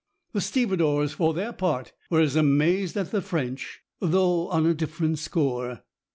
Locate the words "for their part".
1.13-1.93